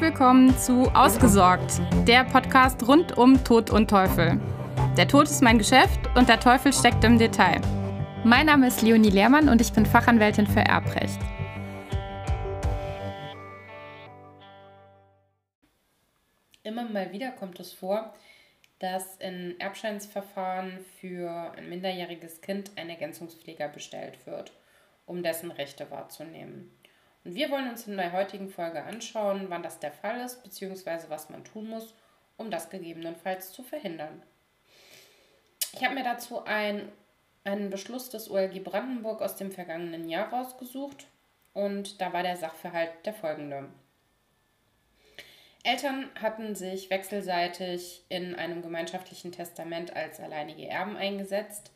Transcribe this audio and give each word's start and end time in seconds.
Willkommen 0.00 0.56
zu 0.56 0.84
Ausgesorgt, 0.94 1.80
der 2.06 2.22
Podcast 2.22 2.86
rund 2.86 3.18
um 3.18 3.42
Tod 3.42 3.70
und 3.70 3.90
Teufel. 3.90 4.40
Der 4.96 5.08
Tod 5.08 5.24
ist 5.24 5.42
mein 5.42 5.58
Geschäft 5.58 5.98
und 6.14 6.28
der 6.28 6.38
Teufel 6.38 6.72
steckt 6.72 7.02
im 7.02 7.18
Detail. 7.18 7.60
Mein 8.22 8.46
Name 8.46 8.68
ist 8.68 8.80
Leonie 8.82 9.10
Lehrmann 9.10 9.48
und 9.48 9.60
ich 9.60 9.72
bin 9.72 9.84
Fachanwältin 9.84 10.46
für 10.46 10.60
Erbrecht. 10.60 11.18
Immer 16.62 16.84
mal 16.84 17.10
wieder 17.10 17.32
kommt 17.32 17.58
es 17.58 17.72
vor, 17.72 18.14
dass 18.78 19.16
in 19.16 19.58
Erbscheinsverfahren 19.58 20.78
für 21.00 21.52
ein 21.56 21.68
minderjähriges 21.68 22.40
Kind 22.40 22.70
ein 22.76 22.88
Ergänzungspfleger 22.88 23.66
bestellt 23.66 24.24
wird, 24.28 24.52
um 25.06 25.24
dessen 25.24 25.50
Rechte 25.50 25.90
wahrzunehmen. 25.90 26.70
Und 27.24 27.34
wir 27.34 27.50
wollen 27.50 27.68
uns 27.68 27.86
in 27.86 27.96
der 27.96 28.12
heutigen 28.12 28.48
Folge 28.48 28.82
anschauen, 28.82 29.46
wann 29.48 29.62
das 29.62 29.78
der 29.78 29.92
Fall 29.92 30.20
ist, 30.20 30.42
beziehungsweise 30.42 31.10
was 31.10 31.30
man 31.30 31.44
tun 31.44 31.68
muss, 31.68 31.94
um 32.36 32.50
das 32.50 32.70
gegebenenfalls 32.70 33.52
zu 33.52 33.62
verhindern. 33.62 34.22
Ich 35.72 35.84
habe 35.84 35.94
mir 35.94 36.04
dazu 36.04 36.44
ein, 36.44 36.90
einen 37.44 37.70
Beschluss 37.70 38.10
des 38.10 38.30
OLG 38.30 38.62
Brandenburg 38.64 39.20
aus 39.20 39.36
dem 39.36 39.50
vergangenen 39.50 40.08
Jahr 40.08 40.32
rausgesucht 40.32 41.06
und 41.52 42.00
da 42.00 42.12
war 42.12 42.22
der 42.22 42.36
Sachverhalt 42.36 42.90
der 43.04 43.14
folgende. 43.14 43.68
Eltern 45.64 46.08
hatten 46.20 46.54
sich 46.54 46.88
wechselseitig 46.88 48.04
in 48.08 48.34
einem 48.34 48.62
gemeinschaftlichen 48.62 49.32
Testament 49.32 49.94
als 49.94 50.20
alleinige 50.20 50.66
Erben 50.66 50.96
eingesetzt 50.96 51.72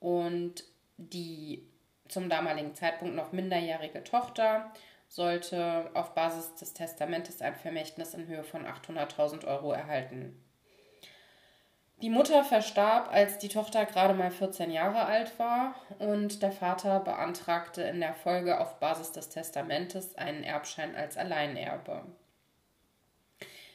und 0.00 0.64
die 0.96 1.66
zum 2.08 2.28
damaligen 2.28 2.74
Zeitpunkt 2.74 3.14
noch 3.14 3.32
minderjährige 3.32 4.04
Tochter 4.04 4.72
sollte 5.08 5.90
auf 5.94 6.14
Basis 6.14 6.54
des 6.56 6.74
Testamentes 6.74 7.40
ein 7.40 7.54
Vermächtnis 7.54 8.14
in 8.14 8.26
Höhe 8.26 8.44
von 8.44 8.66
800.000 8.66 9.46
Euro 9.46 9.72
erhalten. 9.72 10.40
Die 12.02 12.10
Mutter 12.10 12.44
verstarb, 12.44 13.12
als 13.12 13.38
die 13.38 13.48
Tochter 13.48 13.86
gerade 13.86 14.14
mal 14.14 14.30
14 14.30 14.70
Jahre 14.70 15.04
alt 15.04 15.38
war 15.38 15.74
und 16.00 16.42
der 16.42 16.52
Vater 16.52 17.00
beantragte 17.00 17.82
in 17.82 18.00
der 18.00 18.14
Folge 18.14 18.60
auf 18.60 18.80
Basis 18.80 19.12
des 19.12 19.28
Testamentes 19.28 20.16
einen 20.16 20.42
Erbschein 20.42 20.96
als 20.96 21.16
Alleinerbe. 21.16 22.04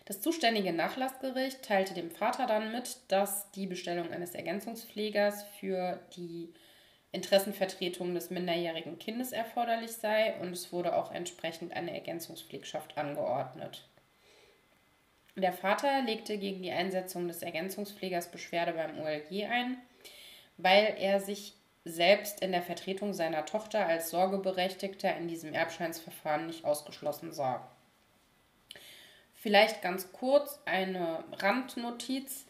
Das 0.06 0.22
zuständige 0.22 0.74
Nachlassgericht 0.74 1.64
teilte 1.64 1.94
dem 1.94 2.12
Vater 2.12 2.46
dann 2.48 2.72
mit, 2.72 2.98
dass 3.08 3.52
die 3.52 3.68
Bestellung 3.68 4.12
eines 4.12 4.36
Ergänzungspflegers 4.36 5.44
für 5.60 6.00
die 6.16 6.54
Interessenvertretung 7.12 8.14
des 8.14 8.30
minderjährigen 8.30 9.00
Kindes 9.00 9.32
erforderlich 9.32 9.92
sei 9.92 10.36
und 10.40 10.52
es 10.52 10.72
wurde 10.72 10.96
auch 10.96 11.12
entsprechend 11.12 11.74
eine 11.74 11.94
Ergänzungspflegschaft 11.94 12.98
angeordnet. 12.98 13.88
Der 15.36 15.54
Vater 15.54 16.02
legte 16.04 16.38
gegen 16.38 16.62
die 16.62 16.72
Einsetzung 16.72 17.28
des 17.28 17.42
Ergänzungspflegers 17.42 18.30
Beschwerde 18.30 18.74
beim 18.74 19.00
OLG 19.00 19.46
ein, 19.46 19.78
weil 20.58 20.96
er 21.00 21.20
sich 21.20 21.54
selbst 21.86 22.42
in 22.42 22.52
der 22.52 22.62
Vertretung 22.62 23.14
seiner 23.14 23.46
Tochter 23.46 23.86
als 23.86 24.10
Sorgeberechtigter 24.10 25.16
in 25.16 25.28
diesem 25.28 25.54
Erbscheinsverfahren 25.54 26.48
nicht 26.48 26.66
ausgeschlossen 26.66 27.32
sah. 27.32 27.68
Vielleicht 29.36 29.82
ganz 29.82 30.12
kurz 30.12 30.60
eine 30.66 31.24
Randnotiz. 31.32 32.46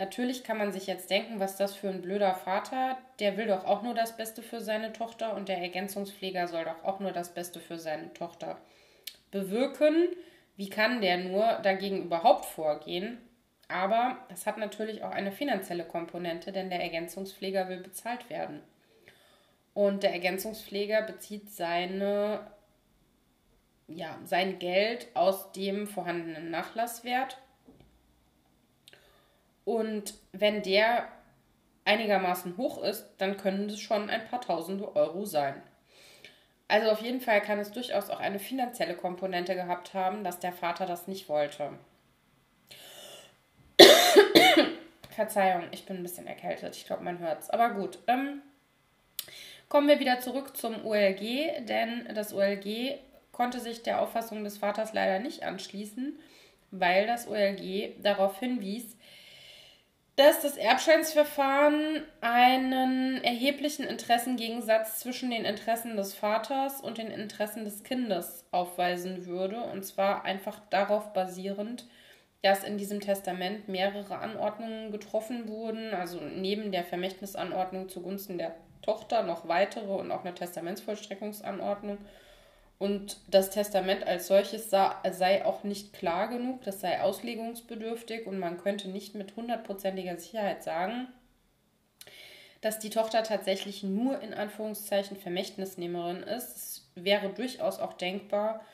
Natürlich 0.00 0.44
kann 0.44 0.56
man 0.56 0.72
sich 0.72 0.86
jetzt 0.86 1.10
denken, 1.10 1.40
was 1.40 1.58
das 1.58 1.74
für 1.74 1.90
ein 1.90 2.00
blöder 2.00 2.34
Vater, 2.34 2.96
der 3.18 3.36
will 3.36 3.48
doch 3.48 3.66
auch 3.66 3.82
nur 3.82 3.92
das 3.92 4.16
Beste 4.16 4.42
für 4.42 4.62
seine 4.62 4.94
Tochter 4.94 5.36
und 5.36 5.50
der 5.50 5.58
Ergänzungspfleger 5.58 6.48
soll 6.48 6.64
doch 6.64 6.82
auch 6.84 7.00
nur 7.00 7.12
das 7.12 7.34
Beste 7.34 7.60
für 7.60 7.78
seine 7.78 8.10
Tochter 8.14 8.56
bewirken. 9.30 10.08
Wie 10.56 10.70
kann 10.70 11.02
der 11.02 11.18
nur 11.18 11.60
dagegen 11.62 12.02
überhaupt 12.02 12.46
vorgehen? 12.46 13.18
Aber 13.68 14.16
das 14.30 14.46
hat 14.46 14.56
natürlich 14.56 15.04
auch 15.04 15.10
eine 15.10 15.32
finanzielle 15.32 15.84
Komponente, 15.84 16.50
denn 16.50 16.70
der 16.70 16.80
Ergänzungspfleger 16.80 17.68
will 17.68 17.80
bezahlt 17.80 18.30
werden. 18.30 18.62
Und 19.74 20.02
der 20.02 20.14
Ergänzungspfleger 20.14 21.02
bezieht 21.02 21.50
seine, 21.50 22.40
ja, 23.86 24.18
sein 24.24 24.58
Geld 24.58 25.08
aus 25.12 25.52
dem 25.52 25.86
vorhandenen 25.86 26.50
Nachlasswert 26.50 27.36
und 29.70 30.14
wenn 30.32 30.62
der 30.62 31.06
einigermaßen 31.84 32.56
hoch 32.56 32.82
ist, 32.82 33.06
dann 33.18 33.36
können 33.36 33.70
es 33.70 33.78
schon 33.78 34.10
ein 34.10 34.26
paar 34.26 34.40
tausende 34.40 34.96
Euro 34.96 35.24
sein. 35.24 35.62
Also 36.66 36.90
auf 36.90 37.00
jeden 37.02 37.20
Fall 37.20 37.40
kann 37.40 37.60
es 37.60 37.70
durchaus 37.70 38.10
auch 38.10 38.18
eine 38.18 38.40
finanzielle 38.40 38.96
Komponente 38.96 39.54
gehabt 39.54 39.94
haben, 39.94 40.24
dass 40.24 40.40
der 40.40 40.52
Vater 40.52 40.86
das 40.86 41.06
nicht 41.06 41.28
wollte. 41.28 41.70
Verzeihung, 45.10 45.68
ich 45.70 45.86
bin 45.86 45.98
ein 45.98 46.02
bisschen 46.02 46.26
erkältet. 46.26 46.74
Ich 46.74 46.86
glaube, 46.86 47.04
man 47.04 47.20
hört 47.20 47.42
es. 47.42 47.50
Aber 47.50 47.70
gut. 47.70 48.00
Ähm, 48.08 48.42
kommen 49.68 49.86
wir 49.86 50.00
wieder 50.00 50.18
zurück 50.18 50.56
zum 50.56 50.84
OLG, 50.84 51.64
denn 51.64 52.08
das 52.12 52.34
OLG 52.34 52.98
konnte 53.30 53.60
sich 53.60 53.84
der 53.84 54.00
Auffassung 54.00 54.42
des 54.42 54.58
Vaters 54.58 54.92
leider 54.94 55.20
nicht 55.20 55.44
anschließen, 55.44 56.18
weil 56.72 57.06
das 57.06 57.28
OLG 57.28 58.02
darauf 58.02 58.40
hinwies, 58.40 58.96
dass 60.16 60.42
das 60.42 60.56
Erbscheinsverfahren 60.56 62.02
einen 62.20 63.22
erheblichen 63.24 63.86
Interessengegensatz 63.86 64.98
zwischen 64.98 65.30
den 65.30 65.44
Interessen 65.44 65.96
des 65.96 66.14
Vaters 66.14 66.80
und 66.80 66.98
den 66.98 67.08
Interessen 67.08 67.64
des 67.64 67.84
Kindes 67.84 68.44
aufweisen 68.50 69.26
würde. 69.26 69.62
Und 69.62 69.84
zwar 69.84 70.24
einfach 70.24 70.60
darauf 70.68 71.12
basierend, 71.12 71.86
dass 72.42 72.64
in 72.64 72.78
diesem 72.78 73.00
Testament 73.00 73.68
mehrere 73.68 74.18
Anordnungen 74.18 74.92
getroffen 74.92 75.48
wurden, 75.48 75.94
also 75.94 76.20
neben 76.20 76.72
der 76.72 76.84
Vermächtnisanordnung 76.84 77.88
zugunsten 77.88 78.38
der 78.38 78.54
Tochter 78.82 79.22
noch 79.22 79.46
weitere 79.46 79.92
und 79.92 80.10
auch 80.10 80.24
eine 80.24 80.34
Testamentsvollstreckungsanordnung 80.34 81.98
und 82.80 83.18
das 83.28 83.50
Testament 83.50 84.06
als 84.06 84.26
solches 84.26 84.70
sei 84.70 85.44
auch 85.44 85.64
nicht 85.64 85.92
klar 85.92 86.28
genug, 86.28 86.62
das 86.62 86.80
sei 86.80 87.02
auslegungsbedürftig 87.02 88.26
und 88.26 88.38
man 88.38 88.56
könnte 88.56 88.88
nicht 88.88 89.14
mit 89.14 89.36
hundertprozentiger 89.36 90.16
Sicherheit 90.16 90.62
sagen, 90.62 91.08
dass 92.62 92.78
die 92.78 92.88
Tochter 92.88 93.22
tatsächlich 93.22 93.82
nur 93.82 94.22
in 94.22 94.32
Anführungszeichen 94.32 95.18
Vermächtnisnehmerin 95.18 96.22
ist. 96.22 96.56
Es 96.56 96.90
wäre 96.94 97.28
durchaus 97.28 97.80
auch 97.80 97.92
denkbar 97.92 98.64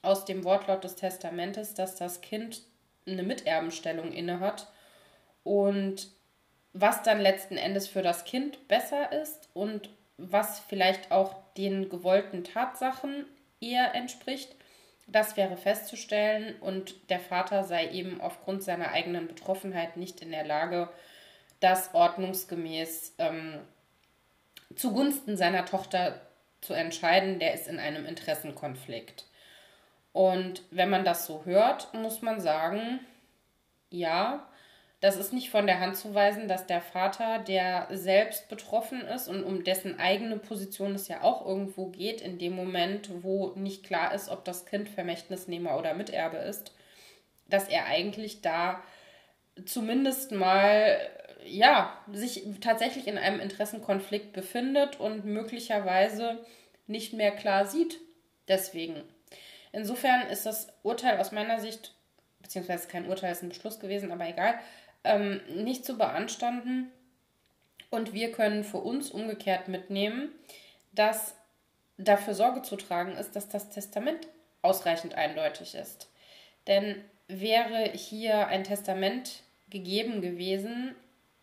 aus 0.00 0.24
dem 0.24 0.44
Wortlaut 0.44 0.84
des 0.84 0.94
Testamentes, 0.94 1.74
dass 1.74 1.96
das 1.96 2.20
Kind 2.20 2.62
eine 3.04 3.24
Miterbenstellung 3.24 4.12
innehat 4.12 4.68
und 5.42 6.08
was 6.72 7.02
dann 7.02 7.20
letzten 7.20 7.56
Endes 7.56 7.88
für 7.88 8.02
das 8.02 8.24
Kind 8.24 8.68
besser 8.68 9.10
ist 9.10 9.48
und 9.54 9.90
was 10.18 10.60
vielleicht 10.60 11.10
auch 11.10 11.34
den 11.56 11.88
gewollten 11.88 12.44
Tatsachen 12.44 13.26
eher 13.60 13.94
entspricht. 13.94 14.54
Das 15.06 15.36
wäre 15.36 15.56
festzustellen 15.56 16.56
und 16.60 17.10
der 17.10 17.20
Vater 17.20 17.62
sei 17.64 17.90
eben 17.90 18.20
aufgrund 18.20 18.64
seiner 18.64 18.90
eigenen 18.90 19.28
Betroffenheit 19.28 19.96
nicht 19.96 20.20
in 20.20 20.32
der 20.32 20.44
Lage, 20.44 20.88
das 21.60 21.94
ordnungsgemäß 21.94 23.14
ähm, 23.18 23.60
zugunsten 24.74 25.36
seiner 25.36 25.64
Tochter 25.64 26.20
zu 26.60 26.74
entscheiden. 26.74 27.38
Der 27.38 27.54
ist 27.54 27.68
in 27.68 27.78
einem 27.78 28.04
Interessenkonflikt. 28.04 29.26
Und 30.12 30.62
wenn 30.70 30.90
man 30.90 31.04
das 31.04 31.26
so 31.26 31.44
hört, 31.44 31.92
muss 31.94 32.22
man 32.22 32.40
sagen, 32.40 33.00
ja, 33.90 34.48
das 35.00 35.16
ist 35.16 35.32
nicht 35.32 35.50
von 35.50 35.66
der 35.66 35.80
Hand 35.80 35.96
zu 35.96 36.14
weisen, 36.14 36.48
dass 36.48 36.66
der 36.66 36.80
Vater, 36.80 37.38
der 37.40 37.88
selbst 37.90 38.48
betroffen 38.48 39.02
ist 39.02 39.28
und 39.28 39.44
um 39.44 39.62
dessen 39.62 39.98
eigene 39.98 40.38
Position 40.38 40.94
es 40.94 41.08
ja 41.08 41.22
auch 41.22 41.46
irgendwo 41.46 41.86
geht, 41.86 42.20
in 42.22 42.38
dem 42.38 42.54
Moment, 42.54 43.10
wo 43.22 43.52
nicht 43.56 43.84
klar 43.84 44.14
ist, 44.14 44.30
ob 44.30 44.44
das 44.44 44.64
Kind 44.64 44.88
Vermächtnisnehmer 44.88 45.78
oder 45.78 45.94
Miterbe 45.94 46.38
ist, 46.38 46.72
dass 47.48 47.68
er 47.68 47.86
eigentlich 47.86 48.40
da 48.40 48.82
zumindest 49.64 50.32
mal 50.32 50.98
ja, 51.44 51.96
sich 52.12 52.44
tatsächlich 52.60 53.06
in 53.06 53.18
einem 53.18 53.40
Interessenkonflikt 53.40 54.32
befindet 54.32 54.98
und 54.98 55.24
möglicherweise 55.24 56.44
nicht 56.86 57.12
mehr 57.12 57.30
klar 57.32 57.66
sieht. 57.66 58.00
Deswegen. 58.48 59.02
Insofern 59.72 60.28
ist 60.28 60.46
das 60.46 60.68
Urteil 60.82 61.18
aus 61.18 61.32
meiner 61.32 61.60
Sicht, 61.60 61.95
beziehungsweise 62.46 62.88
kein 62.88 63.08
Urteil, 63.08 63.32
ist 63.32 63.42
ein 63.42 63.48
Beschluss 63.48 63.80
gewesen, 63.80 64.12
aber 64.12 64.26
egal, 64.26 64.58
ähm, 65.04 65.40
nicht 65.48 65.84
zu 65.84 65.98
beanstanden. 65.98 66.90
Und 67.90 68.12
wir 68.12 68.32
können 68.32 68.64
für 68.64 68.78
uns 68.78 69.10
umgekehrt 69.10 69.68
mitnehmen, 69.68 70.30
dass 70.92 71.34
dafür 71.98 72.34
Sorge 72.34 72.62
zu 72.62 72.76
tragen 72.76 73.16
ist, 73.16 73.36
dass 73.36 73.48
das 73.48 73.70
Testament 73.70 74.26
ausreichend 74.62 75.14
eindeutig 75.14 75.74
ist. 75.74 76.10
Denn 76.66 77.04
wäre 77.28 77.90
hier 77.92 78.48
ein 78.48 78.64
Testament 78.64 79.42
gegeben 79.70 80.20
gewesen, 80.20 80.94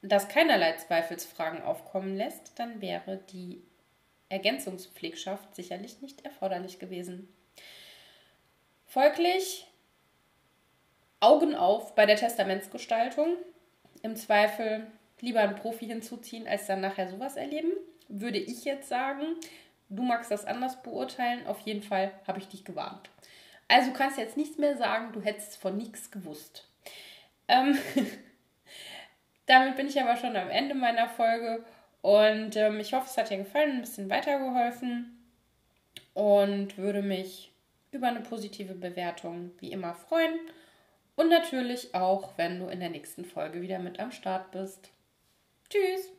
das 0.01 0.27
keinerlei 0.27 0.73
Zweifelsfragen 0.73 1.61
aufkommen 1.61 2.15
lässt, 2.15 2.59
dann 2.59 2.81
wäre 2.81 3.17
die 3.31 3.61
Ergänzungspflegschaft 4.29 5.55
sicherlich 5.55 6.01
nicht 6.01 6.25
erforderlich 6.25 6.79
gewesen. 6.79 7.33
Folglich 8.85 9.65
Augen 11.23 11.55
auf 11.55 11.95
bei 11.95 12.05
der 12.05 12.17
Testamentsgestaltung. 12.17 13.37
Im 14.01 14.15
Zweifel 14.17 14.87
lieber 15.21 15.39
einen 15.39 15.55
Profi 15.55 15.85
hinzuziehen, 15.85 16.47
als 16.47 16.67
dann 16.67 16.81
nachher 16.81 17.09
sowas 17.09 17.37
erleben, 17.37 17.71
würde 18.09 18.39
ich 18.39 18.65
jetzt 18.65 18.89
sagen. 18.89 19.37
Du 19.87 20.03
magst 20.03 20.31
das 20.31 20.45
anders 20.45 20.81
beurteilen. 20.83 21.47
Auf 21.47 21.59
jeden 21.61 21.81
Fall 21.81 22.11
habe 22.27 22.39
ich 22.39 22.49
dich 22.49 22.65
gewarnt. 22.65 23.09
Also 23.69 23.91
du 23.91 23.97
kannst 23.97 24.17
jetzt 24.17 24.35
nichts 24.35 24.57
mehr 24.57 24.75
sagen, 24.75 25.13
du 25.13 25.21
hättest 25.21 25.55
von 25.57 25.77
nichts 25.77 26.11
gewusst. 26.11 26.67
Ähm, 27.47 27.77
damit 29.45 29.77
bin 29.77 29.87
ich 29.87 30.01
aber 30.01 30.17
schon 30.17 30.35
am 30.35 30.49
Ende 30.49 30.75
meiner 30.75 31.07
Folge 31.07 31.63
und 32.01 32.57
ähm, 32.57 32.81
ich 32.81 32.93
hoffe, 32.93 33.07
es 33.09 33.17
hat 33.17 33.29
dir 33.29 33.37
gefallen, 33.37 33.77
ein 33.77 33.81
bisschen 33.81 34.09
weitergeholfen 34.09 35.17
und 36.13 36.77
würde 36.77 37.01
mich 37.01 37.53
über 37.91 38.07
eine 38.07 38.19
positive 38.19 38.73
Bewertung 38.73 39.51
wie 39.59 39.71
immer 39.71 39.95
freuen. 39.95 40.37
Und 41.15 41.29
natürlich 41.29 41.93
auch, 41.93 42.37
wenn 42.37 42.59
du 42.59 42.67
in 42.67 42.79
der 42.79 42.89
nächsten 42.89 43.25
Folge 43.25 43.61
wieder 43.61 43.79
mit 43.79 43.99
am 43.99 44.11
Start 44.11 44.51
bist. 44.51 44.89
Tschüss! 45.69 46.11